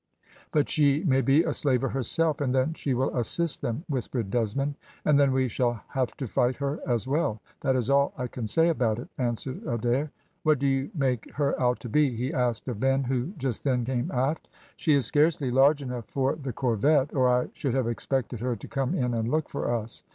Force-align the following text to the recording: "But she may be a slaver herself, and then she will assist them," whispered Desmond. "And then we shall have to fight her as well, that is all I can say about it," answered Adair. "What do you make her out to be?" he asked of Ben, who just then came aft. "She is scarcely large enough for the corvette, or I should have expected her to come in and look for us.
"But 0.51 0.67
she 0.67 1.03
may 1.03 1.21
be 1.21 1.43
a 1.43 1.53
slaver 1.53 1.89
herself, 1.89 2.41
and 2.41 2.55
then 2.55 2.73
she 2.73 2.95
will 2.95 3.15
assist 3.15 3.61
them," 3.61 3.85
whispered 3.87 4.31
Desmond. 4.31 4.73
"And 5.05 5.19
then 5.19 5.31
we 5.31 5.47
shall 5.47 5.81
have 5.89 6.17
to 6.17 6.25
fight 6.25 6.55
her 6.55 6.79
as 6.87 7.07
well, 7.07 7.39
that 7.59 7.75
is 7.75 7.87
all 7.87 8.11
I 8.17 8.25
can 8.25 8.47
say 8.47 8.69
about 8.69 8.97
it," 8.97 9.09
answered 9.19 9.61
Adair. 9.63 10.09
"What 10.41 10.57
do 10.57 10.65
you 10.65 10.89
make 10.95 11.31
her 11.33 11.53
out 11.61 11.79
to 11.81 11.89
be?" 11.89 12.15
he 12.15 12.33
asked 12.33 12.67
of 12.67 12.79
Ben, 12.79 13.03
who 13.03 13.27
just 13.37 13.63
then 13.63 13.85
came 13.85 14.09
aft. 14.09 14.47
"She 14.75 14.95
is 14.95 15.05
scarcely 15.05 15.51
large 15.51 15.83
enough 15.83 16.05
for 16.05 16.35
the 16.35 16.51
corvette, 16.51 17.13
or 17.13 17.29
I 17.29 17.49
should 17.53 17.75
have 17.75 17.87
expected 17.87 18.39
her 18.39 18.55
to 18.55 18.67
come 18.67 18.95
in 18.95 19.13
and 19.13 19.29
look 19.29 19.49
for 19.49 19.71
us. 19.71 20.03